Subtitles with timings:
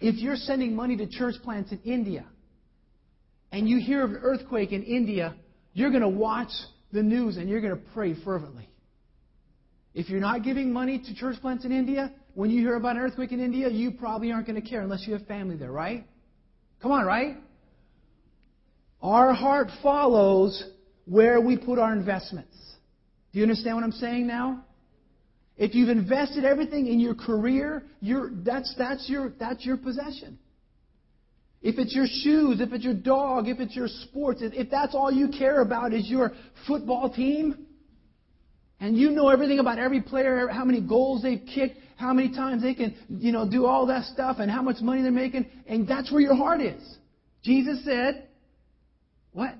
[0.00, 2.24] If you're sending money to church plants in India
[3.50, 5.34] and you hear of an earthquake in India,
[5.72, 6.50] you're going to watch
[6.92, 8.68] the news and you're going to pray fervently.
[9.94, 13.02] If you're not giving money to church plants in India, when you hear about an
[13.02, 16.06] earthquake in India, you probably aren't going to care unless you have family there, right?
[16.80, 17.36] Come on, right?
[19.02, 20.62] Our heart follows
[21.04, 22.54] where we put our investments.
[23.32, 24.64] Do you understand what I'm saying now?
[25.58, 30.38] If you've invested everything in your career, that's, that's, your, that's your possession.
[31.60, 35.10] If it's your shoes, if it's your dog, if it's your sports, if that's all
[35.10, 36.30] you care about is your
[36.68, 37.66] football team,
[38.78, 42.62] and you know everything about every player, how many goals they've kicked, how many times
[42.62, 45.88] they can, you know, do all that stuff, and how much money they're making, and
[45.88, 46.80] that's where your heart is.
[47.42, 48.28] Jesus said,
[49.32, 49.56] what?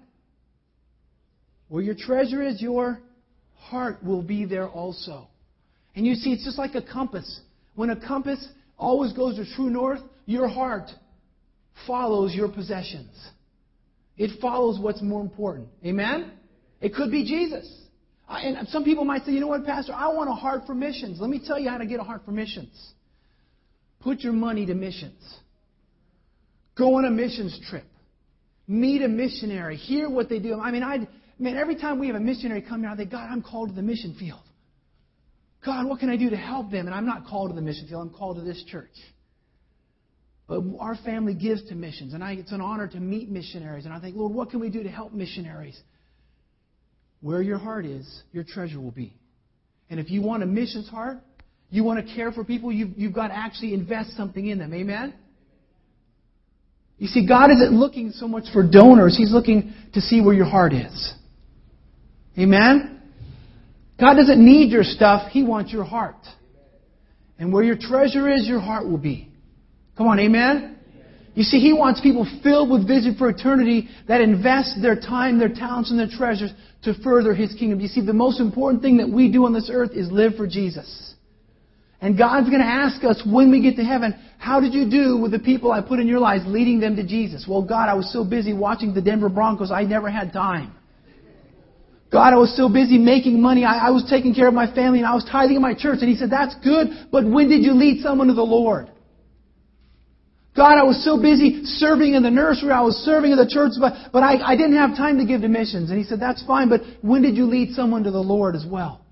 [1.67, 3.01] Where your treasure is, your
[3.57, 5.27] heart will be there also.
[5.99, 7.41] And you see, it's just like a compass.
[7.75, 8.47] When a compass
[8.79, 10.89] always goes to true north, your heart
[11.89, 13.11] follows your possessions.
[14.17, 15.67] It follows what's more important.
[15.85, 16.31] Amen?
[16.81, 17.69] It could be Jesus.
[18.29, 21.21] And some people might say, you know what, Pastor, I want a heart for missions.
[21.21, 22.93] Let me tell you how to get a heart for missions.
[23.99, 25.21] Put your money to missions.
[26.77, 27.87] Go on a missions trip.
[28.69, 29.75] Meet a missionary.
[29.75, 30.61] Hear what they do.
[30.61, 31.09] I mean, I
[31.41, 33.75] man, every time we have a missionary come here, I think, God, I'm called to
[33.75, 34.43] the mission field.
[35.65, 36.87] God, what can I do to help them?
[36.87, 38.95] And I'm not called to the mission field, I'm called to this church.
[40.47, 43.85] But our family gives to missions, and I, it's an honor to meet missionaries.
[43.85, 45.79] And I think, Lord, what can we do to help missionaries?
[47.21, 49.13] Where your heart is, your treasure will be.
[49.91, 51.19] And if you want a missions heart,
[51.71, 54.73] you want to care for people, you've, you've got to actually invest something in them.
[54.73, 55.13] Amen?
[56.97, 60.47] You see, God isn't looking so much for donors, He's looking to see where your
[60.47, 61.15] heart is.
[62.39, 62.98] Amen?
[64.01, 66.17] God doesn't need your stuff, He wants your heart.
[67.39, 69.29] And where your treasure is, your heart will be.
[69.97, 70.77] Come on, amen?
[71.35, 75.49] You see, He wants people filled with vision for eternity that invest their time, their
[75.49, 76.53] talents, and their treasures
[76.83, 77.81] to further His kingdom.
[77.81, 80.47] You see, the most important thing that we do on this earth is live for
[80.47, 81.15] Jesus.
[82.01, 85.17] And God's going to ask us when we get to heaven, how did you do
[85.17, 87.47] with the people I put in your lives leading them to Jesus?
[87.49, 90.75] Well, God, I was so busy watching the Denver Broncos, I never had time.
[92.11, 93.65] God, I was so busy making money.
[93.65, 95.99] I, I, was taking care of my family and I was tithing in my church.
[96.01, 98.91] And he said, that's good, but when did you lead someone to the Lord?
[100.57, 102.73] God, I was so busy serving in the nursery.
[102.73, 105.43] I was serving in the church, but, but I, I didn't have time to give
[105.43, 105.91] to missions.
[105.91, 108.65] And he said, that's fine, but when did you lead someone to the Lord as
[108.67, 109.05] well?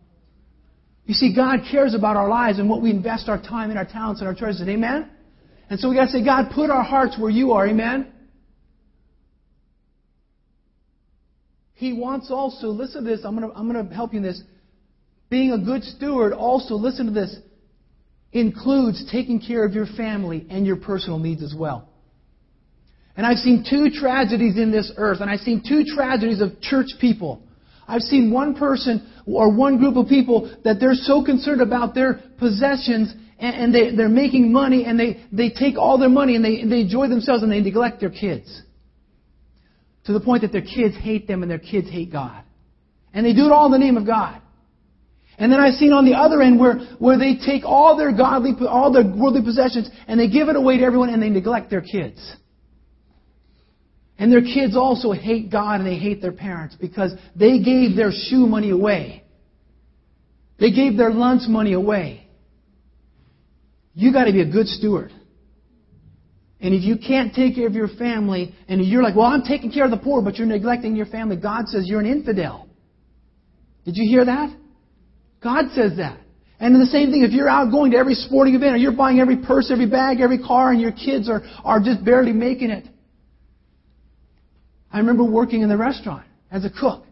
[1.04, 3.84] You see, God cares about our lives and what we invest our time and our
[3.84, 4.66] talents and our treasures.
[4.66, 5.08] Amen?
[5.70, 7.68] And so we gotta say, God, put our hearts where you are.
[7.68, 8.12] Amen?
[11.76, 14.22] He wants also, listen to this, I'm going to, I'm going to help you in
[14.22, 14.42] this.
[15.28, 17.36] Being a good steward also, listen to this,
[18.32, 21.90] includes taking care of your family and your personal needs as well.
[23.14, 26.88] And I've seen two tragedies in this earth, and I've seen two tragedies of church
[26.98, 27.42] people.
[27.86, 32.22] I've seen one person or one group of people that they're so concerned about their
[32.38, 36.64] possessions and, they, they're making money and they, they take all their money and they,
[36.64, 38.62] they enjoy themselves and they neglect their kids
[40.06, 42.42] to the point that their kids hate them and their kids hate God.
[43.12, 44.40] And they do it all in the name of God.
[45.38, 48.52] And then I've seen on the other end where, where they take all their godly,
[48.66, 51.82] all their worldly possessions and they give it away to everyone and they neglect their
[51.82, 52.36] kids.
[54.18, 58.10] And their kids also hate God and they hate their parents because they gave their
[58.12, 59.24] shoe money away.
[60.58, 62.26] They gave their lunch money away.
[63.92, 65.12] You gotta be a good steward.
[66.60, 69.70] And if you can't take care of your family, and you're like, well, I'm taking
[69.70, 72.68] care of the poor, but you're neglecting your family, God says you're an infidel.
[73.84, 74.56] Did you hear that?
[75.42, 76.18] God says that.
[76.58, 79.20] And the same thing, if you're out going to every sporting event, or you're buying
[79.20, 82.86] every purse, every bag, every car, and your kids are, are just barely making it.
[84.90, 87.04] I remember working in the restaurant as a cook.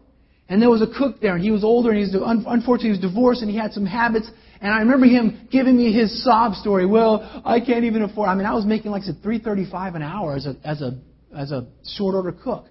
[0.49, 3.01] And there was a cook there, and he was older, and he was, unfortunately, he
[3.01, 4.27] was divorced, and he had some habits.
[4.65, 6.87] And I remember him giving me his sob story.
[6.87, 8.29] Well, I can't even afford.
[8.29, 10.81] I mean, I was making like I said, three thirty-five an hour as a as
[10.81, 10.99] a
[11.37, 12.65] as a short order cook.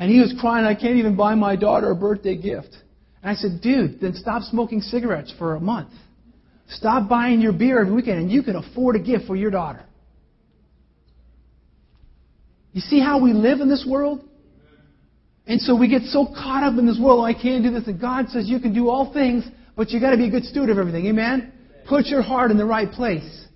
[0.00, 2.76] And he was crying, I can't even buy my daughter a birthday gift.
[3.22, 5.90] And I said, dude, then stop smoking cigarettes for a month.
[6.66, 9.84] Stop buying your beer every weekend, and you can afford a gift for your daughter.
[12.72, 14.24] You see how we live in this world?
[15.46, 17.86] And so we get so caught up in this world, I can't do this.
[17.86, 19.44] And God says you can do all things,
[19.76, 21.06] but you got to be a good steward of everything.
[21.06, 21.52] Amen?
[21.88, 23.46] Put your heart in the right place.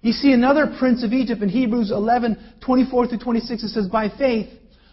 [0.00, 3.64] You see another prince of Egypt in Hebrews 11, 24 through 26.
[3.64, 4.48] It says, By faith,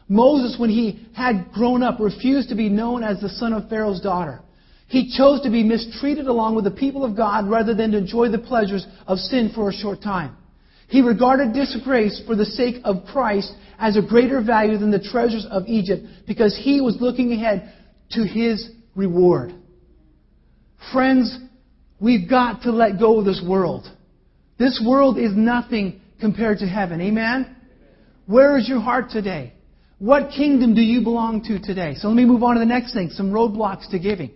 [0.07, 4.01] Moses, when he had grown up, refused to be known as the son of Pharaoh's
[4.01, 4.41] daughter.
[4.87, 8.29] He chose to be mistreated along with the people of God rather than to enjoy
[8.29, 10.35] the pleasures of sin for a short time.
[10.89, 15.47] He regarded disgrace for the sake of Christ as a greater value than the treasures
[15.49, 17.73] of Egypt because he was looking ahead
[18.11, 19.53] to his reward.
[20.91, 21.37] Friends,
[21.99, 23.87] we've got to let go of this world.
[24.57, 27.01] This world is nothing compared to heaven.
[27.01, 27.55] Amen?
[28.25, 29.53] Where is your heart today?
[29.99, 31.95] What kingdom do you belong to today?
[31.95, 34.31] So let me move on to the next thing, some roadblocks to giving.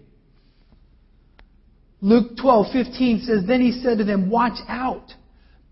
[2.02, 5.12] Luke 12:15 says, Then he said to them, Watch out.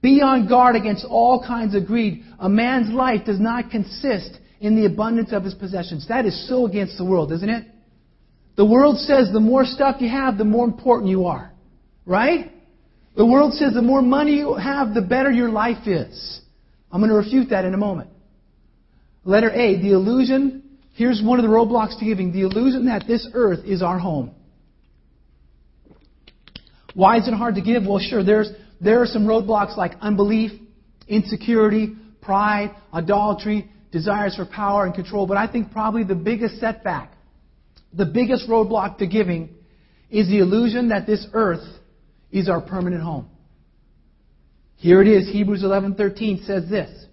[0.01, 2.23] Be on guard against all kinds of greed.
[2.39, 6.07] A man's life does not consist in the abundance of his possessions.
[6.07, 7.67] That is so against the world, isn't it?
[8.55, 11.51] The world says the more stuff you have, the more important you are.
[12.05, 12.51] Right?
[13.15, 16.41] The world says the more money you have, the better your life is.
[16.91, 18.09] I'm going to refute that in a moment.
[19.25, 20.63] Letter A, the illusion.
[20.93, 22.31] Here's one of the roadblocks to giving.
[22.31, 24.31] The illusion that this earth is our home.
[26.93, 27.85] Why is it hard to give?
[27.87, 30.51] Well, sure, there's, there are some roadblocks like unbelief,
[31.07, 35.25] insecurity, pride, idolatry, desires for power and control.
[35.25, 37.12] But I think probably the biggest setback,
[37.95, 39.49] the biggest roadblock to giving
[40.09, 41.63] is the illusion that this earth
[42.31, 43.27] is our permanent home.
[44.77, 47.05] Here it is, Hebrews 11:13 says this.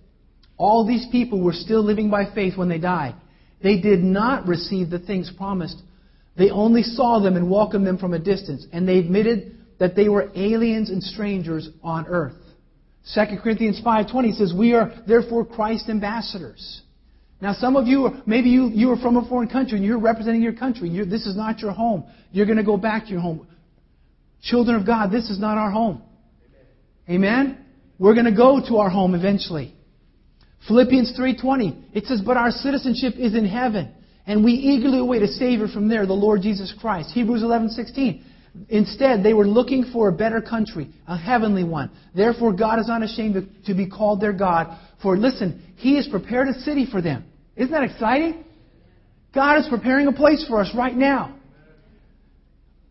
[0.57, 3.15] All these people were still living by faith when they died.
[3.63, 5.81] They did not receive the things promised.
[6.37, 10.09] They only saw them and welcomed them from a distance, and they admitted that they
[10.09, 12.37] were aliens and strangers on earth.
[13.15, 16.83] 2 Corinthians 5:20 says, "We are therefore Christ's ambassadors."
[17.41, 20.43] Now, some of you, maybe you, you are from a foreign country and you're representing
[20.43, 20.91] your country.
[20.91, 22.05] You're, this is not your home.
[22.33, 23.47] You're going to go back to your home.
[24.43, 26.03] Children of God, this is not our home.
[27.09, 27.65] Amen?
[27.99, 29.75] We're going to go to our home eventually.
[30.69, 33.93] Philippians 3:20 it says but our citizenship is in heaven
[34.27, 37.11] and we eagerly await a savior from there the Lord Jesus Christ.
[37.13, 38.23] Hebrews 11:16
[38.69, 41.91] Instead, they were looking for a better country, a heavenly one.
[42.15, 44.79] Therefore, God is not ashamed to, be called their God.
[45.03, 47.25] For listen, He has prepared a city for them.
[47.57, 48.45] Isn't that exciting?
[49.35, 51.37] God is preparing a place for us right now.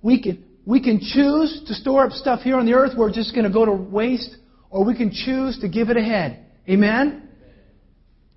[0.02, 3.18] We can, we can choose to store up stuff here on the earth where it's
[3.18, 4.36] just going to go to waste,
[4.70, 6.46] or we can choose to give it ahead.
[6.70, 7.30] Amen?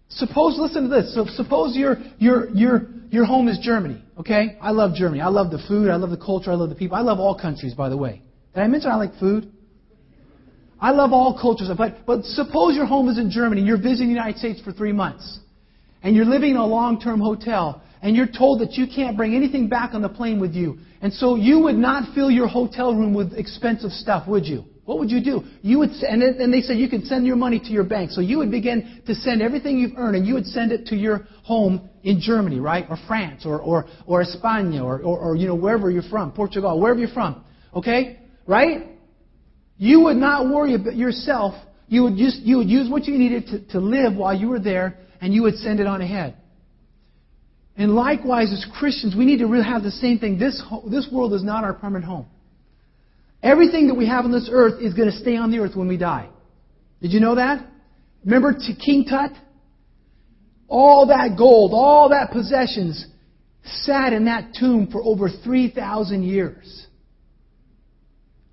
[0.09, 1.15] Suppose, listen to this.
[1.15, 4.57] So suppose you're, you're, your, your, your home is Germany, okay?
[4.63, 5.21] I love Germany.
[5.21, 5.91] I love the food.
[5.91, 6.51] I love the culture.
[6.51, 6.97] I love the people.
[6.97, 8.23] I love all countries, by the way.
[8.55, 9.53] Did I mention I like food?
[10.81, 11.69] I love all cultures.
[11.77, 13.61] But, but suppose your home is in Germany.
[13.61, 15.41] You're visiting the United States for three months.
[16.03, 17.83] And you're living in a long-term hotel.
[18.01, 20.79] And you're told that you can't bring anything back on the plane with you.
[21.03, 24.65] And so you would not fill your hotel room with expensive stuff, would you?
[24.85, 25.43] What would you do?
[25.63, 28.11] You would, and, and they said you could send your money to your bank.
[28.11, 30.97] So you would begin to send everything you've earned, and you would send it to
[30.97, 35.47] your home in Germany, right, or France, or or or España, or, or or you
[35.47, 37.45] know wherever you're from, Portugal, wherever you're from.
[37.75, 38.89] Okay, right?
[39.79, 41.55] You would not worry about yourself.
[41.87, 44.61] You would just you would use what you needed to, to live while you were
[44.61, 46.37] there, and you would send it on ahead.
[47.77, 50.41] And likewise, as Christians, we need to really have the same thing.
[50.41, 52.27] This this world is not our permanent home.
[53.43, 55.89] Everything that we have on this earth is going to stay on the earth when
[55.89, 56.29] we die.
[57.01, 57.67] Did you know that?
[58.25, 59.33] Remember to King Tut?
[60.69, 63.05] All that gold, all that possessions
[63.65, 66.87] sat in that tomb for over 3,000 years.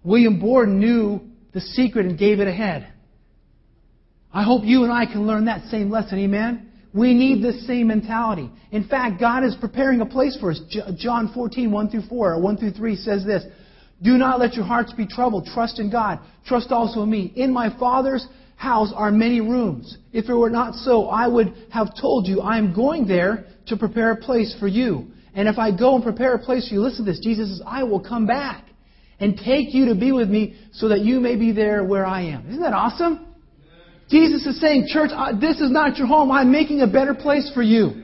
[0.03, 1.21] William Borden knew
[1.53, 2.91] the secret and gave it ahead.
[4.33, 6.71] I hope you and I can learn that same lesson, amen?
[6.93, 8.49] We need this same mentality.
[8.71, 10.59] In fact, God is preparing a place for us.
[10.97, 13.43] John 14, 1 through 4, or 1 through 3 says this.
[14.01, 15.47] Do not let your hearts be troubled.
[15.53, 16.19] Trust in God.
[16.45, 17.33] Trust also in me.
[17.35, 19.97] In my Father's house are many rooms.
[20.13, 23.77] If it were not so, I would have told you, I am going there to
[23.77, 25.07] prepare a place for you.
[25.33, 27.19] And if I go and prepare a place for you, listen to this.
[27.19, 28.65] Jesus says, I will come back
[29.19, 32.21] and take you to be with me so that you may be there where I
[32.21, 32.47] am.
[32.49, 33.27] Isn't that awesome?
[34.09, 36.31] Jesus is saying, church, this is not your home.
[36.31, 38.03] I'm making a better place for you.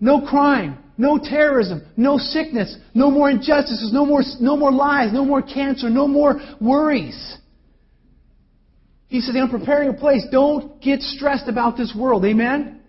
[0.00, 5.24] No crime, no terrorism, no sickness, no more injustices, no more, no more lies, no
[5.24, 7.36] more cancer, no more worries.
[9.08, 10.24] He says, I'm preparing a place.
[10.30, 12.24] Don't get stressed about this world.
[12.24, 12.80] Amen?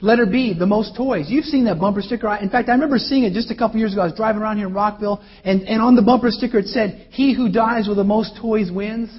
[0.00, 1.26] Letter B, the most toys.
[1.28, 2.32] You've seen that bumper sticker.
[2.36, 4.02] In fact, I remember seeing it just a couple years ago.
[4.02, 7.08] I was driving around here in Rockville, and, and on the bumper sticker it said,
[7.10, 9.10] He who dies with the most toys wins.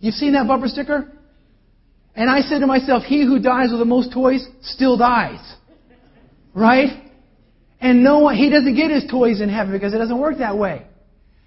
[0.00, 1.12] You've seen that bumper sticker?
[2.14, 5.40] And I said to myself, He who dies with the most toys still dies.
[6.54, 7.10] Right?
[7.80, 10.56] And no one, he doesn't get his toys in heaven because it doesn't work that
[10.56, 10.86] way.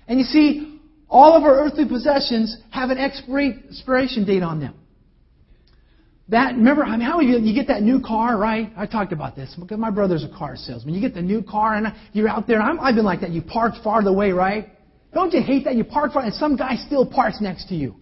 [0.07, 4.75] And you see, all of our earthly possessions have an expiration date on them.
[6.29, 8.71] That remember, I mean, how you, you get that new car, right?
[8.75, 10.95] I talked about this because my brother's a car salesman.
[10.95, 12.61] You get the new car and you're out there.
[12.61, 13.29] I'm, I've been like that.
[13.29, 14.69] You parked farther away, right?
[15.13, 17.95] Don't you hate that you park far and some guy still parks next to you?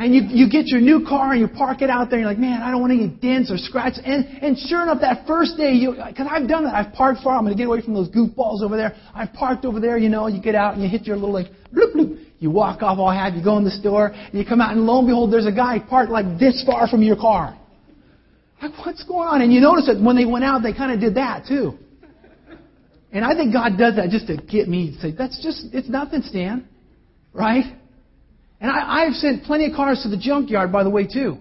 [0.00, 2.30] And you, you get your new car and you park it out there and you're
[2.30, 4.00] like, man, I don't want any dents or scratches.
[4.02, 6.74] And, and sure enough, that first day, you, cause I've done that.
[6.74, 7.36] I've parked far.
[7.36, 8.96] I'm going to get away from those goofballs over there.
[9.14, 11.48] I've parked over there, you know, you get out and you hit your little like,
[11.70, 12.18] bloop, bloop.
[12.38, 14.86] You walk off all happy, you go in the store, and you come out and
[14.86, 17.60] lo and behold, there's a guy parked like this far from your car.
[18.62, 19.42] Like, what's going on?
[19.42, 21.76] And you notice that when they went out, they kind of did that too.
[23.12, 25.90] And I think God does that just to get me to say, that's just, it's
[25.90, 26.66] nothing, Stan.
[27.34, 27.64] Right?
[28.60, 31.38] And I, I've sent plenty of cars to the junkyard, by the way, too.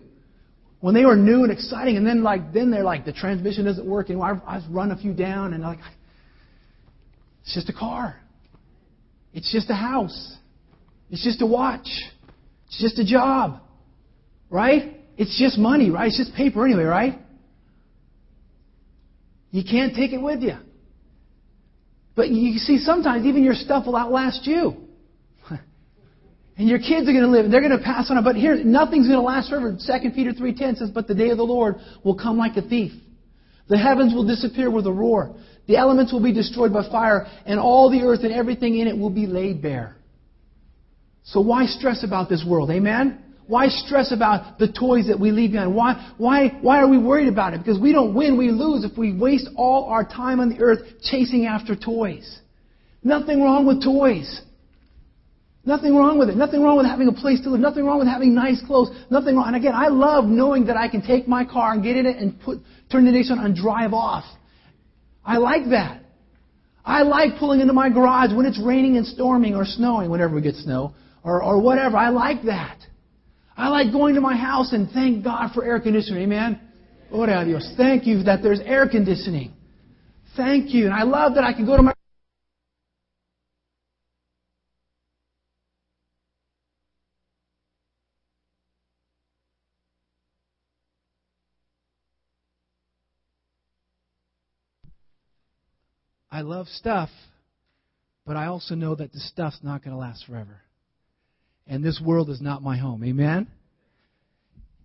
[0.80, 3.86] When they were new and exciting, and then like then they're like the transmission isn't
[3.86, 4.22] working.
[4.22, 5.80] I've, I've run a few down, and like
[7.42, 8.16] it's just a car.
[9.34, 10.38] It's just a house.
[11.12, 11.90] It's just a watch.
[12.68, 13.60] It's just a job,
[14.50, 14.96] right?
[15.18, 16.08] It's just money, right?
[16.08, 17.20] It's just paper anyway, right?
[19.52, 20.56] You can't take it with you.
[22.16, 24.89] But you see, sometimes even your stuff will outlast you.
[26.60, 28.22] And your kids are going to live, and they're going to pass on.
[28.22, 29.72] But here, nothing's going to last forever.
[29.72, 32.92] 2 Peter 3.10 says, But the day of the Lord will come like a thief.
[33.70, 35.38] The heavens will disappear with a roar.
[35.68, 38.98] The elements will be destroyed by fire, and all the earth and everything in it
[38.98, 39.96] will be laid bare.
[41.24, 42.72] So why stress about this world?
[42.72, 43.24] Amen?
[43.48, 45.74] Why stress about the toys that we leave behind?
[45.74, 47.60] Why, why, why are we worried about it?
[47.60, 50.80] Because we don't win, we lose if we waste all our time on the earth
[51.04, 52.40] chasing after toys.
[53.02, 54.42] Nothing wrong with toys.
[55.66, 56.38] Nothing wrong with it.
[56.38, 57.60] Nothing wrong with having a place to live.
[57.60, 58.90] Nothing wrong with having nice clothes.
[59.10, 59.48] Nothing wrong.
[59.48, 62.18] And again, I love knowing that I can take my car and get in it
[62.18, 62.60] and put,
[62.92, 64.24] turn the ignition on and drive off.
[65.26, 66.02] I like that.
[66.86, 70.42] I like pulling into my garage when it's raining and storming or snowing, whenever we
[70.42, 70.94] get snow,
[71.24, 71.98] or, or whatever.
[71.98, 72.78] I like that.
[73.56, 76.24] I like going to my house and thank God for air conditioning.
[76.24, 76.60] Amen?
[77.12, 77.74] Ora Dios.
[77.76, 79.54] Thank you that there's air conditioning.
[80.38, 80.86] Thank you.
[80.86, 81.94] And I love that I can go to my
[96.40, 97.10] I love stuff,
[98.26, 100.62] but I also know that the stuff's not going to last forever.
[101.68, 103.04] And this world is not my home.
[103.04, 103.46] Amen?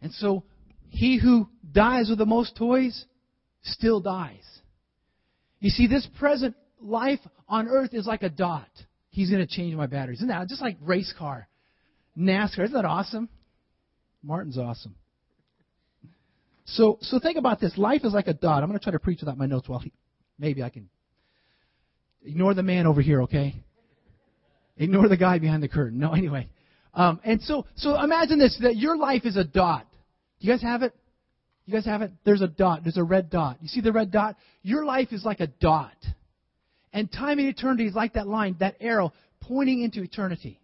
[0.03, 0.43] And so,
[0.89, 3.05] he who dies with the most toys
[3.63, 4.43] still dies.
[5.61, 8.69] You see, this present life on earth is like a dot.
[9.11, 10.19] He's going to change my batteries.
[10.19, 11.47] Isn't that just like race car?
[12.19, 12.65] NASCAR.
[12.65, 13.29] Isn't that awesome?
[14.25, 14.97] Martin's awesome.
[16.65, 17.79] So, so think about this.
[17.79, 18.65] Life is like a dot.
[18.65, 19.93] I'm going to try to preach without my notes while he,
[20.37, 20.89] maybe I can
[22.25, 23.55] Ignore the man over here, okay?
[24.77, 25.99] Ignore the guy behind the curtain.
[25.99, 26.49] No, anyway.
[26.95, 29.87] Um, and so, so imagine this: that your life is a dot.
[30.41, 30.95] Do you guys have it?
[31.67, 32.13] You guys have it?
[32.25, 32.83] There's a dot.
[32.83, 33.59] There's a red dot.
[33.61, 34.37] You see the red dot?
[34.63, 35.97] Your life is like a dot.
[36.93, 40.61] And time and eternity is like that line, that arrow pointing into eternity.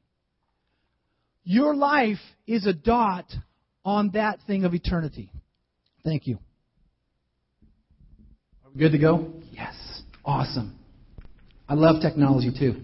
[1.42, 3.24] Your life is a dot
[3.84, 5.32] on that thing of eternity.
[6.04, 6.38] Thank you.
[8.64, 9.32] Are we good to go?
[9.50, 9.74] Yes.
[10.24, 10.79] Awesome.
[11.70, 12.80] I love technology too.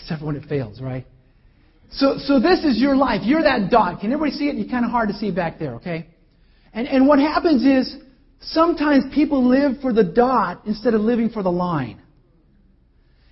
[0.00, 1.06] Except when it fails, right?
[1.92, 3.20] So, so this is your life.
[3.22, 4.00] You're that dot.
[4.00, 4.56] Can everybody see it?
[4.56, 6.08] You're kind of hard to see back there, okay?
[6.72, 7.96] And, and what happens is
[8.40, 12.02] sometimes people live for the dot instead of living for the line.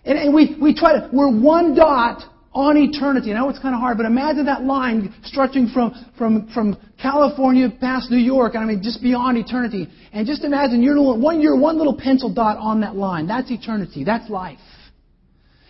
[0.04, 2.22] And, and we, we try to, we're one dot
[2.56, 3.32] on eternity.
[3.32, 7.68] I know it's kind of hard, but imagine that line stretching from, from, from California
[7.68, 9.88] past New York, and I mean just beyond eternity.
[10.12, 13.26] And just imagine you're one, you're one little pencil dot on that line.
[13.26, 14.04] That's eternity.
[14.04, 14.58] That's life.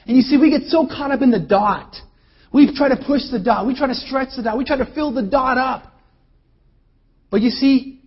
[0.07, 1.97] And you see, we get so caught up in the dot.
[2.53, 3.67] We try to push the dot.
[3.67, 4.57] We try to stretch the dot.
[4.57, 5.93] We try to fill the dot up.
[7.33, 8.01] But you see,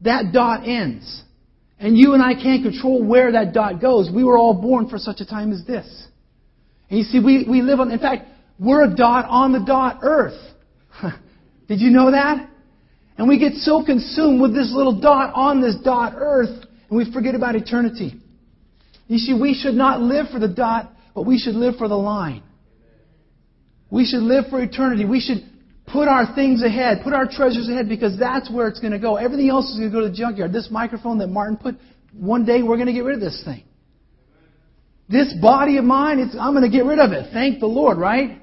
[0.00, 1.22] that dot ends.
[1.78, 4.10] And you and I can't control where that dot goes.
[4.12, 6.08] We were all born for such a time as this.
[6.88, 9.98] And you see, we, we live on, in fact, we're a dot on the dot
[10.02, 10.38] earth.
[11.68, 12.48] Did you know that?
[13.18, 17.10] And we get so consumed with this little dot on this dot earth, and we
[17.12, 18.14] forget about eternity.
[19.08, 21.96] You see, we should not live for the dot, but we should live for the
[21.96, 22.42] line.
[23.90, 25.04] We should live for eternity.
[25.04, 25.44] We should
[25.86, 29.16] put our things ahead, put our treasures ahead, because that's where it's going to go.
[29.16, 30.52] Everything else is going to go to the junkyard.
[30.52, 31.76] This microphone that Martin put,
[32.12, 33.62] one day we're going to get rid of this thing.
[35.08, 37.32] This body of mine, I'm going to get rid of it.
[37.32, 38.42] Thank the Lord, right?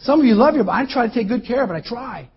[0.00, 0.86] Some of you love your body.
[0.86, 1.74] I try to take good care of it.
[1.74, 2.30] I try.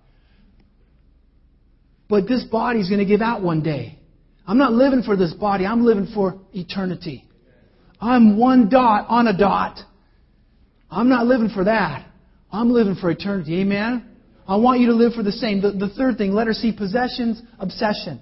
[2.07, 3.99] But this body is going to give out one day.
[4.45, 5.65] I'm not living for this body.
[5.65, 7.25] I'm living for eternity.
[7.99, 9.79] I'm one dot on a dot.
[10.89, 12.05] I'm not living for that.
[12.49, 13.59] I'm living for eternity.
[13.59, 14.09] Amen?
[14.47, 15.61] I want you to live for the same.
[15.61, 18.21] The, the third thing, letter C, possessions, obsession.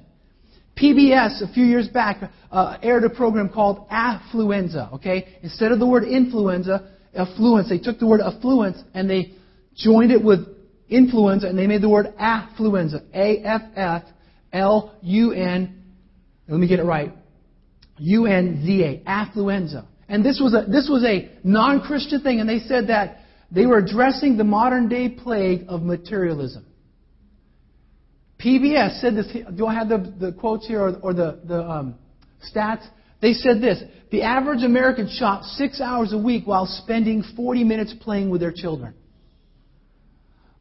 [0.78, 4.94] PBS a few years back uh, aired a program called Affluenza.
[4.94, 9.34] Okay, instead of the word influenza, affluence, they took the word affluence and they
[9.76, 10.40] joined it with
[10.90, 13.02] influenza, and they made the word affluenza.
[13.14, 14.04] A F F
[14.52, 15.82] L U N.
[16.48, 17.14] Let me get it right.
[17.98, 19.10] U N Z A.
[19.10, 19.86] Affluenza.
[20.08, 23.78] And this was a this was a non-Christian thing, and they said that they were
[23.78, 26.66] addressing the modern day plague of materialism.
[28.44, 29.28] PBS said this.
[29.56, 31.96] Do I have the, the quotes here or, or the, the um,
[32.54, 32.86] stats?
[33.22, 37.94] They said this The average American shops six hours a week while spending 40 minutes
[38.02, 38.94] playing with their children.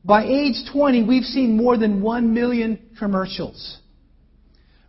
[0.04, 3.78] By age 20, we've seen more than 1 million commercials.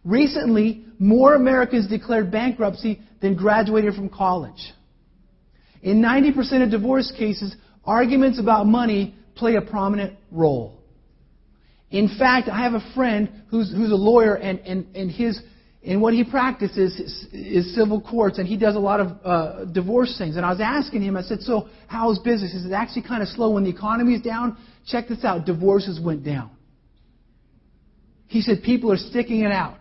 [0.04, 4.74] Recently, more Americans declared bankruptcy than graduated from college.
[5.82, 10.75] In 90% of divorce cases, arguments about money play a prominent role.
[11.91, 15.39] In fact, I have a friend who's, who's a lawyer, and, and, and his
[15.86, 19.65] and what he practices is, is, civil courts, and he does a lot of uh,
[19.65, 20.36] divorce things.
[20.36, 23.30] And I was asking him, I said, "So how's business?" Said, "It's actually kind of
[23.30, 24.58] slow when the economy is down.
[24.88, 26.50] Check this out: divorces went down."
[28.28, 29.78] He said, "People are sticking it out."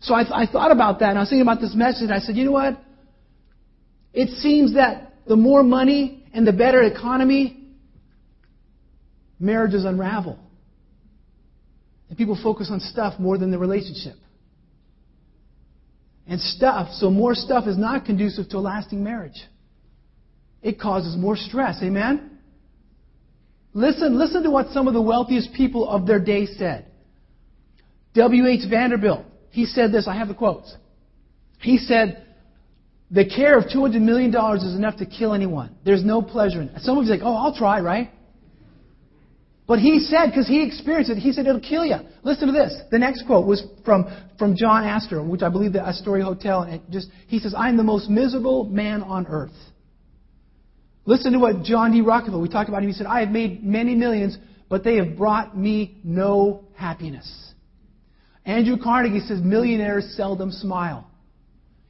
[0.00, 2.04] So I, I thought about that, and I was thinking about this message.
[2.04, 2.82] And I said, "You know what?
[4.14, 7.68] It seems that the more money and the better economy,
[9.38, 10.38] marriages unravel,
[12.12, 14.16] and people focus on stuff more than the relationship."
[16.26, 19.40] and stuff, so more stuff is not conducive to a lasting marriage.
[20.62, 21.80] It causes more stress.
[21.82, 22.38] Amen?
[23.74, 26.86] Listen, listen to what some of the wealthiest people of their day said.
[28.14, 28.60] W.H.
[28.68, 30.74] Vanderbilt, he said this, I have the quotes.
[31.58, 32.24] He said,
[33.10, 35.76] the care of $200 million is enough to kill anyone.
[35.84, 36.80] There's no pleasure in it.
[36.82, 38.10] Some of you like, oh, I'll try, right?
[39.66, 41.96] But he said, because he experienced it, he said it'll kill you.
[42.24, 42.76] Listen to this.
[42.90, 44.06] The next quote was from,
[44.38, 46.62] from John Astor, which I believe the Astoria Hotel.
[46.62, 49.54] And just he says, "I am the most miserable man on earth."
[51.04, 52.00] Listen to what John D.
[52.00, 52.40] Rockefeller.
[52.40, 52.88] We talked about him.
[52.88, 54.36] He said, "I have made many millions,
[54.68, 57.54] but they have brought me no happiness."
[58.44, 61.06] Andrew Carnegie says, "Millionaires seldom smile."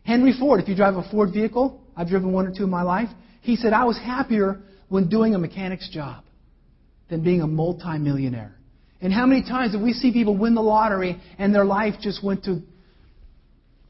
[0.02, 2.82] Henry Ford, if you drive a Ford vehicle, I've driven one or two in my
[2.82, 3.08] life.
[3.40, 6.24] He said, "I was happier when doing a mechanic's job."
[7.12, 8.54] Than being a multimillionaire.
[9.02, 12.24] And how many times have we see people win the lottery and their life just
[12.24, 12.62] went to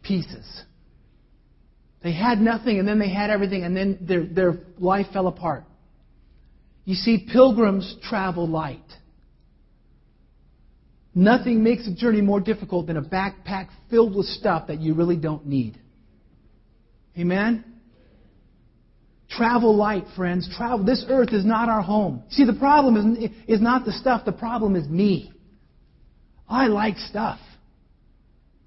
[0.02, 0.44] pieces?
[2.02, 5.62] They had nothing and then they had everything and then their, their life fell apart.
[6.84, 8.80] You see, pilgrims travel light.
[11.14, 15.16] Nothing makes a journey more difficult than a backpack filled with stuff that you really
[15.16, 15.78] don't need.
[17.16, 17.71] Amen?
[19.36, 20.48] Travel light, friends.
[20.56, 20.84] Travel.
[20.84, 22.22] This earth is not our home.
[22.30, 24.24] See, the problem is, is not the stuff.
[24.24, 25.32] The problem is me.
[26.48, 27.38] I like stuff.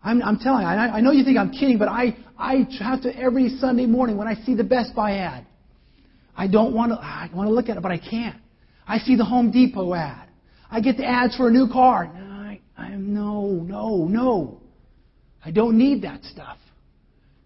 [0.03, 3.01] I'm, I'm telling you, I, I know you think I'm kidding, but I, I have
[3.03, 5.45] to every Sunday morning when I see the Best Buy ad.
[6.35, 8.37] I don't want to, I want to look at it, but I can't.
[8.87, 10.27] I see the Home Depot ad.
[10.69, 12.05] I get the ads for a new car.
[12.05, 14.61] No, I, I, no, no, no.
[15.43, 16.57] I don't need that stuff.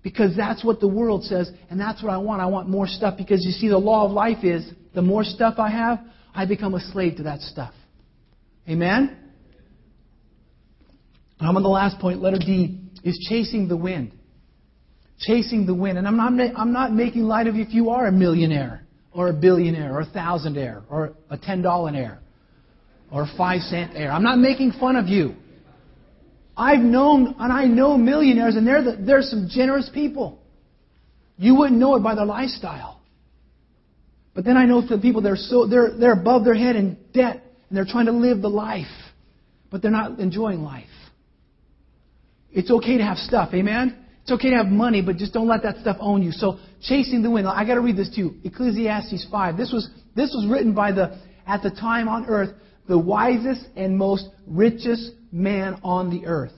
[0.01, 2.41] Because that's what the world says, and that's what I want.
[2.41, 5.55] I want more stuff because you see, the law of life is the more stuff
[5.57, 5.99] I have,
[6.33, 7.73] I become a slave to that stuff.
[8.67, 9.17] Amen?
[11.39, 12.21] I'm on the last point.
[12.21, 14.13] Letter D is chasing the wind.
[15.19, 15.97] Chasing the wind.
[15.97, 19.29] And I'm not, I'm not making light of you if you are a millionaire, or
[19.29, 22.19] a billionaire, or a thousandaire, or a ten dollar heir,
[23.12, 24.12] or a five cent heir.
[24.12, 25.35] I'm not making fun of you.
[26.60, 30.41] I've known, and I know millionaires, and they're, the, they're some generous people.
[31.38, 33.00] You wouldn't know it by their lifestyle.
[34.36, 36.98] But then I know the people that are so, they're, they're above their head in
[37.13, 38.91] debt, and they're trying to live the life,
[39.72, 40.89] but they're not enjoying life.
[42.52, 44.06] It's okay to have stuff, amen?
[44.24, 46.34] It's okay to have money, but just don't let that stuff own you.
[46.34, 47.48] So, chasing the wind.
[47.48, 48.36] I got to read this to you.
[48.43, 49.56] Ecclesiastes 5.
[49.56, 52.50] This was, this was written by the, at the time on earth,
[52.89, 56.53] the wisest and most richest man on the earth.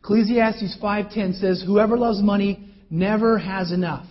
[0.00, 4.06] Ecclesiastes 5:10 says, "Whoever loves money never has enough.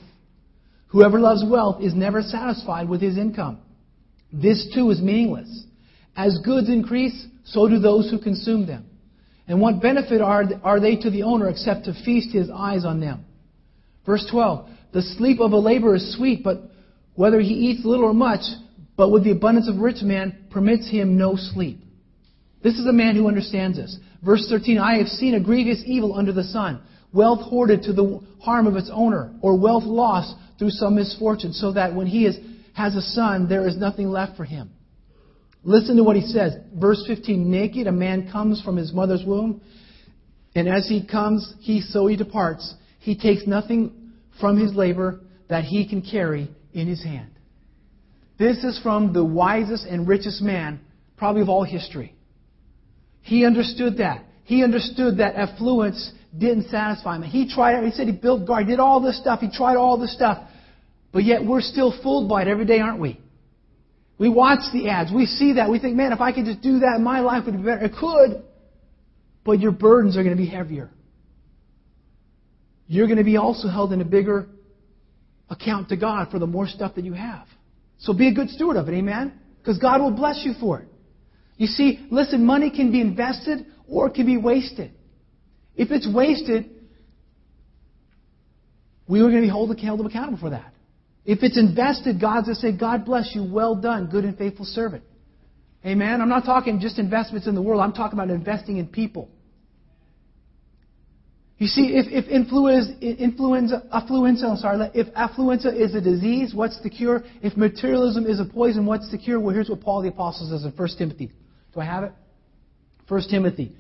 [0.88, 3.60] Whoever loves wealth is never satisfied with his income.
[4.34, 5.66] This too is meaningless.
[6.16, 8.86] As goods increase, so do those who consume them.
[9.48, 13.00] And what benefit are, are they to the owner except to feast his eyes on
[13.00, 13.26] them?"
[14.06, 16.72] Verse 12, "The sleep of a laborer is sweet, but
[17.16, 18.42] whether he eats little or much,
[18.96, 21.84] but with the abundance of rich man permits him no sleep."
[22.64, 23.98] This is a man who understands this.
[24.24, 28.22] Verse 13, I have seen a grievous evil under the sun, wealth hoarded to the
[28.40, 32.38] harm of its owner, or wealth lost through some misfortune, so that when he is,
[32.74, 34.70] has a son, there is nothing left for him.
[35.64, 36.54] Listen to what he says.
[36.76, 39.62] Verse 15, naked a man comes from his mother's womb,
[40.56, 42.76] and as he comes, he so he departs.
[43.00, 47.32] He takes nothing from his labor that he can carry in his hand.
[48.38, 50.80] This is from the wisest and richest man,
[51.18, 52.16] probably of all history.
[53.22, 54.26] He understood that.
[54.44, 57.24] He understood that affluence didn't satisfy him.
[57.24, 59.98] He tried, he said he built guard, he did all this stuff, he tried all
[59.98, 60.48] this stuff.
[61.12, 63.20] But yet we're still fooled by it every day, aren't we?
[64.18, 65.12] We watch the ads.
[65.12, 65.70] We see that.
[65.70, 67.84] We think, man, if I could just do that, my life would be better.
[67.84, 68.44] It could.
[69.44, 70.92] But your burdens are going to be heavier.
[72.88, 74.48] You're going to be also held in a bigger
[75.50, 77.48] account to God for the more stuff that you have.
[77.98, 79.34] So be a good steward of it, amen?
[79.58, 80.88] Because God will bless you for it.
[81.62, 84.94] You see, listen, money can be invested or it can be wasted.
[85.76, 86.72] If it's wasted,
[89.08, 90.74] we are going to be held accountable for that.
[91.24, 94.66] If it's invested, God's going to say, God bless you, well done, good and faithful
[94.66, 95.04] servant.
[95.86, 96.20] Amen?
[96.20, 99.30] I'm not talking just investments in the world, I'm talking about investing in people.
[101.60, 106.82] You see, if, if influenza, influenza, affluenza, I'm sorry, if affluenza is a disease, what's
[106.82, 107.24] the cure?
[107.44, 109.40] If materialism is a poison, what's the cure?
[109.40, 111.32] Well, here's what Paul the Apostle says in 1 Timothy.
[111.74, 112.12] Do I have it?
[113.08, 113.74] 1 Timothy,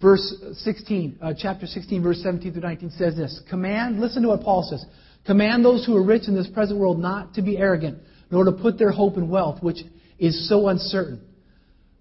[0.00, 3.40] verse 16, uh, chapter 16, verse 17 through 19 says this.
[3.48, 4.84] Command, listen to what Paul says.
[5.26, 7.98] Command those who are rich in this present world not to be arrogant,
[8.30, 9.78] nor to put their hope in wealth, which
[10.18, 11.20] is so uncertain,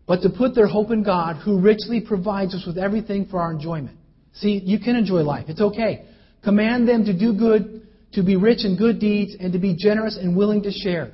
[0.07, 3.51] but to put their hope in God, who richly provides us with everything for our
[3.51, 3.97] enjoyment.
[4.33, 5.45] See, you can enjoy life.
[5.47, 6.05] It's okay.
[6.43, 10.17] Command them to do good, to be rich in good deeds, and to be generous
[10.17, 11.11] and willing to share.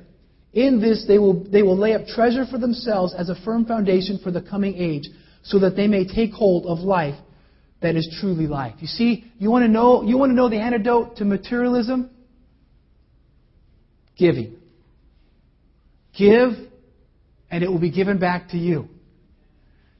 [0.54, 4.20] In this, they will, they will lay up treasure for themselves as a firm foundation
[4.22, 5.08] for the coming age,
[5.42, 7.16] so that they may take hold of life
[7.82, 8.74] that is truly life.
[8.78, 12.08] You see, you want to know, you want to know the antidote to materialism?
[14.16, 14.56] Giving.
[16.16, 16.52] Give,
[17.50, 18.88] and it will be given back to you.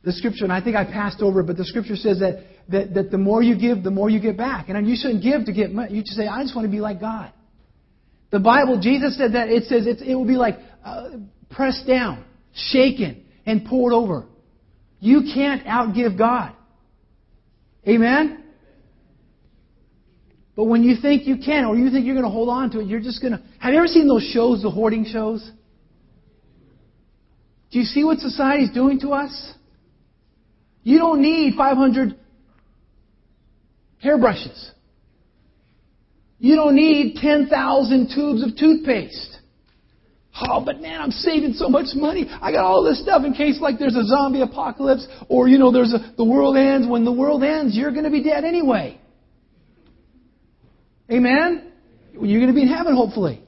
[0.05, 2.95] The scripture, and I think I passed over it, but the scripture says that, that,
[2.95, 4.69] that the more you give, the more you get back.
[4.69, 5.95] And you shouldn't give to get money.
[5.95, 7.33] You should say, I just want to be like God.
[8.35, 11.11] The Bible, Jesus said that it says it will be like uh,
[11.51, 14.27] pressed down, shaken, and poured over.
[14.99, 16.53] You can't outgive God.
[17.87, 18.43] Amen?
[20.57, 22.81] But when you think you can, or you think you're going to hold on to
[22.81, 23.43] it, you're just going to.
[23.61, 25.49] Have you ever seen those shows, the hoarding shows?
[27.71, 29.53] Do you see what society's doing to us?
[30.83, 32.19] You don't need 500
[34.03, 34.73] hairbrushes.
[36.45, 39.39] You don't need 10,000 tubes of toothpaste.
[40.43, 42.29] Oh, but man, I'm saving so much money.
[42.29, 45.73] I got all this stuff in case like there's a zombie apocalypse or, you know,
[45.73, 46.87] there's a, the world ends.
[46.87, 49.01] When the world ends, you're going to be dead anyway.
[51.11, 51.73] Amen?
[52.13, 53.43] You're going to be in heaven, hopefully.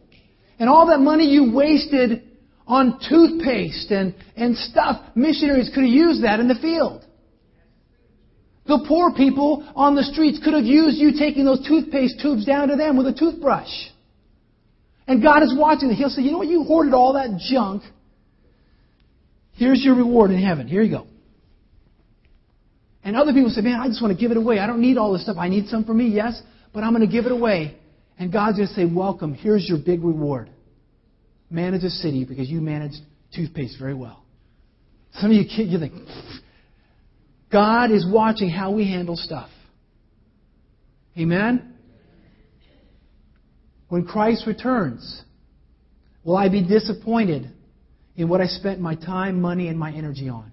[0.58, 2.22] And all that money you wasted
[2.66, 7.05] on toothpaste and, and stuff, missionaries could have used that in the field.
[8.66, 12.68] The poor people on the streets could have used you taking those toothpaste tubes down
[12.68, 13.70] to them with a toothbrush.
[15.06, 15.90] And God is watching.
[15.90, 16.48] He'll say, you know what?
[16.48, 17.82] You hoarded all that junk.
[19.52, 20.66] Here's your reward in heaven.
[20.66, 21.06] Here you go.
[23.04, 24.58] And other people say, man, I just want to give it away.
[24.58, 25.36] I don't need all this stuff.
[25.38, 26.42] I need some for me, yes,
[26.74, 27.78] but I'm going to give it away.
[28.18, 29.32] And God's going to say, welcome.
[29.32, 30.50] Here's your big reward.
[31.48, 32.96] Manage a city because you managed
[33.32, 34.24] toothpaste very well.
[35.14, 35.94] Some of you kids, you think,
[37.50, 39.50] God is watching how we handle stuff.
[41.18, 41.74] Amen?
[43.88, 45.22] When Christ returns,
[46.24, 47.50] will I be disappointed
[48.16, 50.50] in what I spent my time, money, and my energy on?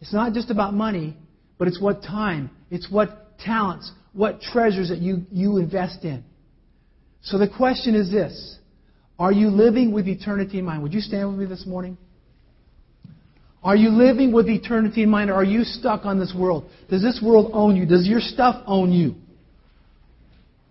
[0.00, 1.16] It's not just about money,
[1.58, 6.24] but it's what time, it's what talents, what treasures that you, you invest in.
[7.22, 8.58] So the question is this
[9.18, 10.82] Are you living with eternity in mind?
[10.82, 11.96] Would you stand with me this morning?
[13.64, 16.68] Are you living with eternity in mind or are you stuck on this world?
[16.90, 17.86] Does this world own you?
[17.86, 19.14] Does your stuff own you?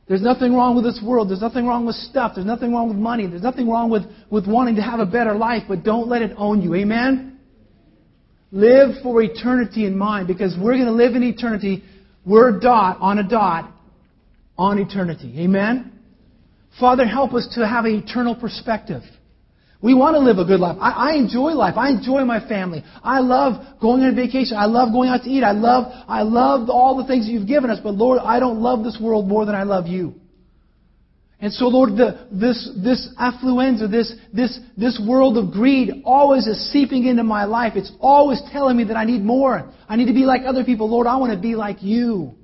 [0.10, 1.30] There's nothing wrong with this world.
[1.30, 2.34] There's nothing wrong with stuff.
[2.36, 3.28] There's nothing wrong with money.
[3.28, 6.34] There's nothing wrong with, with wanting to have a better life, but don't let it
[6.36, 6.76] own you.
[6.76, 7.40] Amen?
[8.52, 11.84] Live for eternity in mind because we're going to live in eternity.
[12.26, 13.72] We're a dot on a dot
[14.58, 15.34] on eternity.
[15.40, 15.94] Amen?
[16.78, 19.04] Father, help us to have an eternal perspective.
[19.82, 20.78] We want to live a good life.
[20.80, 21.74] I, I, enjoy life.
[21.76, 22.84] I enjoy my family.
[23.04, 24.56] I love going on vacation.
[24.56, 25.44] I love going out to eat.
[25.44, 27.80] I love, I love all the things that you've given us.
[27.82, 30.14] But Lord, I don't love this world more than I love you.
[31.40, 36.72] And so, Lord, the, this, this affluenza, this, this, this world of greed always is
[36.72, 37.74] seeping into my life.
[37.76, 39.74] It's always telling me that I need more.
[39.90, 40.88] I need to be like other people.
[40.88, 42.36] Lord, I want to be like you.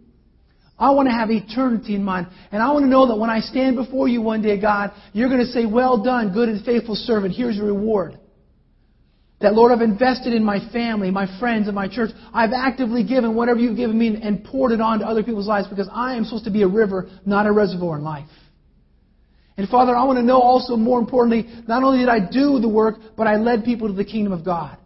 [0.80, 2.28] I want to have eternity in mind.
[2.52, 5.30] And I want to know that when I stand before you one day, God, you're
[5.30, 7.36] going to say, Well done, good and faithful servant.
[7.36, 8.20] Here's your reward.
[9.40, 12.10] That, Lord, I've invested in my family, my friends, and my church.
[12.34, 15.68] I've actively given whatever you've given me and poured it on to other people's lives
[15.68, 18.30] because I am supposed to be a river, not a reservoir in life.
[19.56, 22.70] And Father, I want to know also, more importantly, not only did I do the
[22.70, 24.78] work, but I led people to the kingdom of God.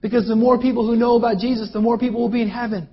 [0.00, 2.88] Because the more people who know about Jesus, the more people will be in heaven.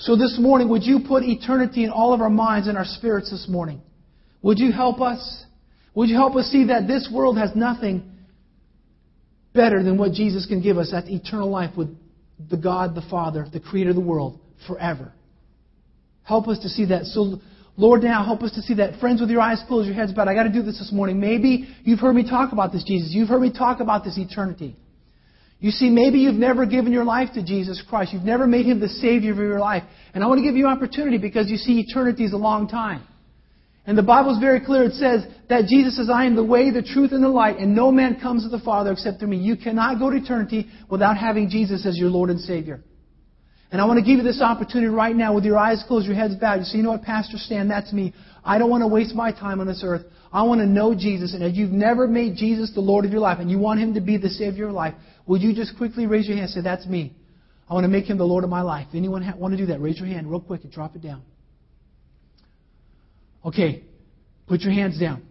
[0.00, 3.30] So this morning, would you put eternity in all of our minds and our spirits
[3.30, 3.82] this morning?
[4.40, 5.44] Would you help us?
[5.94, 8.10] Would you help us see that this world has nothing
[9.52, 10.90] better than what Jesus can give us?
[10.90, 11.94] That's eternal life with
[12.48, 15.12] the God, the Father, the Creator of the world, forever.
[16.22, 17.04] Help us to see that.
[17.04, 17.38] So,
[17.76, 19.00] Lord, now help us to see that.
[19.00, 21.20] Friends, with your eyes closed, your heads bowed, I got to do this this morning.
[21.20, 23.10] Maybe you've heard me talk about this, Jesus.
[23.12, 24.76] You've heard me talk about this eternity.
[25.60, 28.14] You see, maybe you've never given your life to Jesus Christ.
[28.14, 29.82] You've never made Him the Savior of your life.
[30.14, 32.66] And I want to give you an opportunity because you see, eternity is a long
[32.66, 33.06] time.
[33.86, 34.84] And the Bible is very clear.
[34.84, 37.74] It says that Jesus says, I am the way, the truth, and the light, and
[37.74, 39.38] no man comes to the Father except through me.
[39.38, 42.82] You cannot go to eternity without having Jesus as your Lord and Savior.
[43.72, 46.16] And I want to give you this opportunity right now with your eyes closed, your
[46.16, 46.58] heads bowed.
[46.58, 48.14] You say, you know what, Pastor Stan, that's me.
[48.44, 50.02] I don't want to waste my time on this earth.
[50.32, 51.34] I want to know Jesus.
[51.34, 53.94] And if you've never made Jesus the Lord of your life and you want Him
[53.94, 54.94] to be the Savior of your life,
[55.26, 57.14] would you just quickly raise your hand and say, that's me.
[57.68, 58.88] I want to make Him the Lord of my life.
[58.94, 59.80] Anyone want to do that?
[59.80, 61.22] Raise your hand real quick and drop it down.
[63.44, 63.84] Okay,
[64.48, 65.22] put your hands down.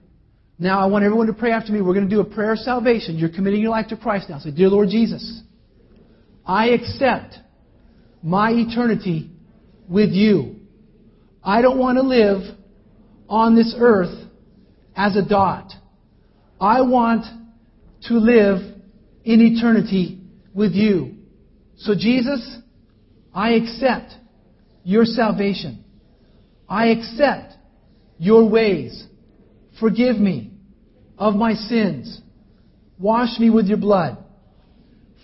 [0.57, 1.81] Now I want everyone to pray after me.
[1.81, 3.17] We're going to do a prayer of salvation.
[3.17, 4.39] You're committing your life to Christ now.
[4.39, 5.41] Say, Dear Lord Jesus,
[6.45, 7.35] I accept
[8.23, 9.29] my eternity
[9.87, 10.55] with you.
[11.43, 12.57] I don't want to live
[13.27, 14.27] on this earth
[14.95, 15.71] as a dot.
[16.59, 17.25] I want
[18.03, 18.78] to live
[19.29, 20.19] in eternity
[20.55, 21.13] with you.
[21.77, 22.57] So Jesus,
[23.31, 24.11] I accept
[24.83, 25.85] your salvation.
[26.67, 27.53] I accept
[28.17, 29.05] your ways.
[29.79, 30.51] Forgive me
[31.15, 32.19] of my sins.
[32.97, 34.17] Wash me with your blood.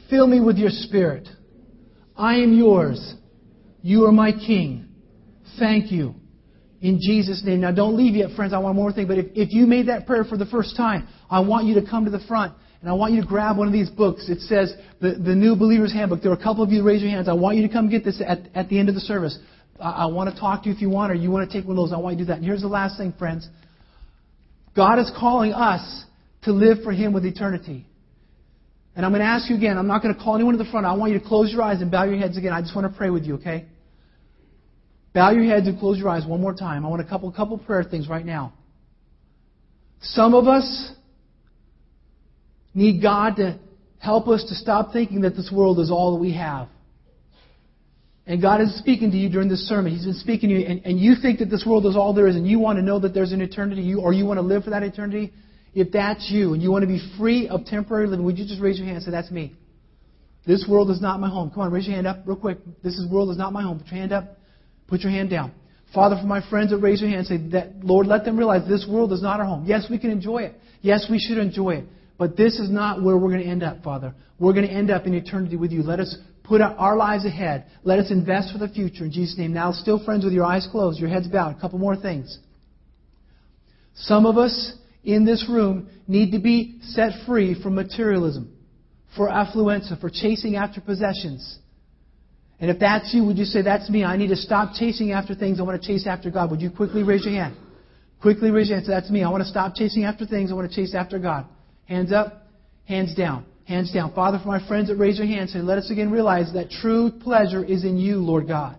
[0.08, 1.28] Fill me with your spirit.
[2.16, 3.16] I am yours.
[3.82, 4.88] You are my king.
[5.58, 6.14] Thank you.
[6.80, 7.62] In Jesus' name.
[7.62, 8.54] Now don't leave yet, friends.
[8.54, 9.08] I want one more thing.
[9.08, 11.90] But if, if you made that prayer for the first time, I want you to
[11.90, 12.54] come to the front
[12.86, 14.30] and I want you to grab one of these books.
[14.30, 14.72] It says
[15.02, 16.22] the, the New Believer's Handbook.
[16.22, 17.28] There are a couple of you raise your hands.
[17.28, 19.40] I want you to come get this at, at the end of the service.
[19.80, 21.68] I, I want to talk to you if you want, or you want to take
[21.68, 21.92] one of those.
[21.92, 22.38] I want you to do that.
[22.38, 23.50] And here's the last thing, friends.
[24.76, 26.04] God is calling us
[26.44, 27.88] to live for Him with eternity.
[28.96, 29.80] And I'm going to ask you again.
[29.80, 30.86] I'm not going to call anyone to the front.
[30.86, 32.54] I want you to close your eyes and bow your heads again.
[32.54, 33.66] I just want to pray with you, okay?
[35.16, 36.86] Bow your heads and close your eyes one more time.
[36.86, 38.54] I want a couple couple prayer things right now.
[40.02, 40.92] Some of us
[42.76, 43.58] need God to
[43.98, 46.68] help us to stop thinking that this world is all that we have.
[48.28, 49.92] And God is speaking to you during this sermon.
[49.92, 52.28] He's been speaking to you, and, and you think that this world is all there
[52.28, 54.42] is, and you want to know that there's an eternity, you, or you want to
[54.42, 55.32] live for that eternity.
[55.74, 58.62] If that's you, and you want to be free of temporary living, would you just
[58.62, 59.54] raise your hand and say, That's me?
[60.48, 61.52] This world is not my home.
[61.52, 62.60] Come on, raise your hand up real quick.
[62.84, 63.80] This is, world is not my home.
[63.80, 64.38] Put your hand up.
[64.88, 65.52] Put your hand down.
[65.94, 68.88] Father, for my friends that raise your hand, say that, Lord, let them realize this
[68.90, 69.66] world is not our home.
[69.66, 70.56] Yes, we can enjoy it.
[70.82, 71.86] Yes, we should enjoy it.
[72.18, 74.14] But this is not where we're going to end up, Father.
[74.40, 75.84] We're going to end up in eternity with you.
[75.84, 77.66] Let us put our lives ahead.
[77.84, 79.54] Let us invest for the future in Jesus' name.
[79.54, 82.40] Now, still, friends, with your eyes closed, your heads bowed, a couple more things.
[83.96, 88.56] Some of us in this room need to be set free from materialism,
[89.16, 91.60] for affluenza, for chasing after possessions.
[92.60, 94.04] And if that's you, would you say, That's me?
[94.04, 95.60] I need to stop chasing after things.
[95.60, 96.52] I want to chase after God.
[96.52, 97.56] Would you quickly raise your hand?
[98.22, 98.88] Quickly raise your hand.
[98.88, 99.24] Say, That's me.
[99.24, 100.52] I want to stop chasing after things.
[100.52, 101.46] I want to chase after God.
[101.86, 102.48] Hands up,
[102.86, 104.14] hands down, hands down.
[104.14, 107.12] Father, for my friends that raise their hands, say, let us again realize that true
[107.12, 108.78] pleasure is in you, Lord God.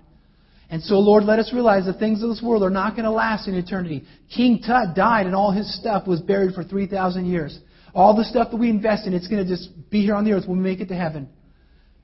[0.69, 3.11] And so, Lord, let us realize the things of this world are not going to
[3.13, 4.05] last in eternity.
[4.35, 7.57] King Tut died and all his stuff was buried for 3,000 years.
[7.95, 10.33] All the stuff that we invest in, it's going to just be here on the
[10.33, 11.29] earth when we make it to heaven.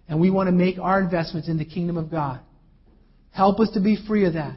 [0.08, 2.40] And we want to make our investments in the kingdom of God.
[3.32, 4.56] Help us to be free of that.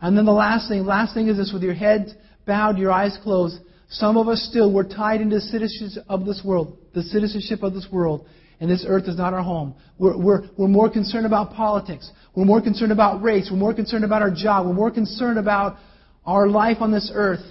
[0.00, 2.06] And then the last thing, last thing is this with your head
[2.46, 3.58] bowed, your eyes closed.
[3.88, 7.72] Some of us still, we're tied into the citizenship of this world, the citizenship of
[7.72, 8.26] this world.
[8.58, 9.74] And this earth is not our home.
[9.98, 12.10] We're, we're, we're more concerned about politics.
[12.34, 13.48] We're more concerned about race.
[13.50, 14.66] We're more concerned about our job.
[14.66, 15.76] We're more concerned about
[16.24, 17.44] our life on this earth.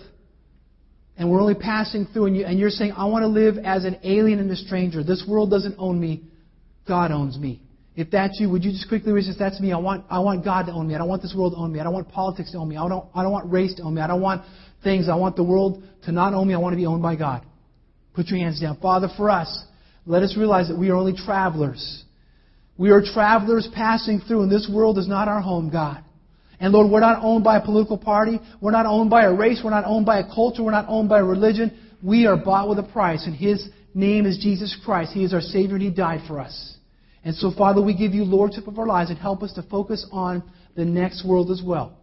[1.18, 2.26] And we're only passing through.
[2.26, 5.04] And, you, and you're saying, I want to live as an alien and a stranger.
[5.04, 6.24] This world doesn't own me.
[6.88, 7.62] God owns me.
[7.96, 9.40] If that's you, would you just quickly resist?
[9.40, 9.72] That's me.
[9.72, 10.96] I want, I want God to own me.
[10.96, 11.80] I don't want this world to own me.
[11.80, 12.78] I don't want politics to own me.
[12.78, 14.02] I don't, I don't want race to own me.
[14.02, 14.44] I don't want
[14.86, 15.10] things.
[15.10, 16.54] I want the world to not own me.
[16.54, 17.46] I want to be owned by God.
[18.14, 18.78] Put your hands down.
[18.78, 19.66] Father, for us,
[20.06, 22.04] let us realize that we are only travelers.
[22.78, 26.02] We are travelers passing through, and this world is not our home, God.
[26.60, 28.40] And Lord, we're not owned by a political party.
[28.62, 29.60] We're not owned by a race.
[29.62, 30.64] We're not owned by a culture.
[30.64, 31.78] We're not owned by a religion.
[32.02, 35.12] We are bought with a price, and His name is Jesus Christ.
[35.12, 36.78] He is our Savior, and He died for us.
[37.24, 40.06] And so, Father, we give you lordship of our lives and help us to focus
[40.12, 40.44] on
[40.76, 41.98] the next world as well.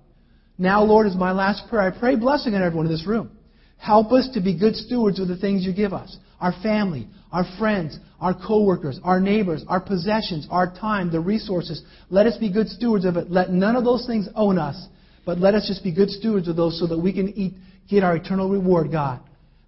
[0.59, 1.83] Now, Lord, is my last prayer.
[1.83, 3.31] I pray blessing on everyone in this room.
[3.79, 6.17] Help us to be good stewards of the things you give us.
[6.41, 11.83] Our family, our friends, our coworkers, our neighbors, our possessions, our time, the resources.
[12.11, 13.31] Let us be good stewards of it.
[13.31, 14.87] Let none of those things own us,
[15.27, 17.55] but let us just be good stewards of those so that we can eat,
[17.89, 19.21] get our eternal reward, God.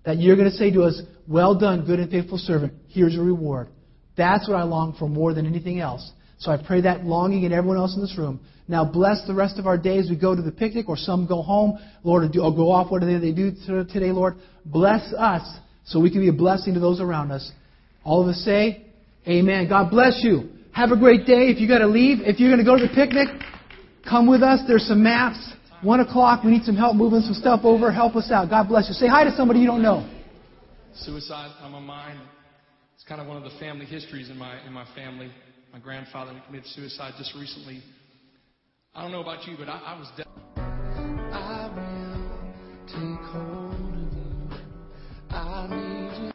[0.04, 2.74] That you're going to say to us, Well done, good and faithful servant.
[2.88, 3.68] Here's your reward.
[4.16, 6.12] That's what I long for more than anything else.
[6.38, 8.40] So I pray that longing in everyone else in this room.
[8.66, 10.08] Now bless the rest of our days.
[10.08, 12.90] We go to the picnic or some go home, Lord, or, do, or go off.
[12.90, 14.36] What do they do today, Lord?
[14.64, 15.42] Bless us
[15.84, 17.50] so we can be a blessing to those around us.
[18.04, 18.84] All of us say,
[19.26, 19.68] Amen.
[19.68, 20.50] God bless you.
[20.72, 21.48] Have a great day.
[21.48, 23.28] If you got to leave, if you're going to go to the picnic,
[24.08, 24.60] come with us.
[24.66, 25.52] There's some maps.
[25.82, 26.44] One o'clock.
[26.44, 27.92] We need some help moving some stuff over.
[27.92, 28.50] Help us out.
[28.50, 28.94] God bless you.
[28.94, 30.08] Say hi to somebody you don't know.
[30.94, 32.20] Suicide on my mind.
[32.94, 35.30] It's kind of one of the family histories in my in my family
[35.74, 37.82] my grandfather committed suicide just recently.
[38.94, 40.08] I don't know about you, but I, I was.
[40.16, 40.26] dead.
[40.56, 43.63] I will take hold.